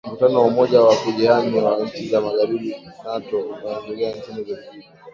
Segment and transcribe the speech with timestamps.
[0.07, 4.87] mkutano wa umoja wa kujihami wa nchi za magharibi nato unaendelea nchini ubelgiji